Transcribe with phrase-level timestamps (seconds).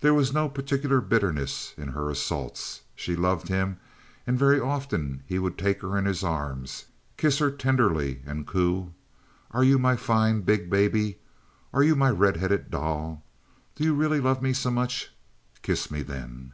[0.00, 2.82] There was no particular bitterness in her assaults.
[2.94, 3.78] She loved him,
[4.26, 6.84] and very often he would take her in his arms,
[7.16, 8.92] kiss her tenderly, and coo:
[9.52, 11.16] "Are you my fine big baby?
[11.72, 13.24] Are you my red headed doll?
[13.74, 15.10] Do you really love me so much?
[15.62, 16.52] Kiss me, then."